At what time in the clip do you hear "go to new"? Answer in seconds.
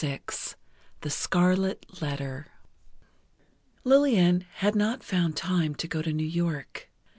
5.87-6.25